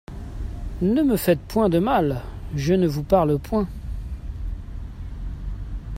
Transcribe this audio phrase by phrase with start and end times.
[0.81, 2.21] Ne me faites point de mal:
[2.55, 3.67] je ne vous parle point.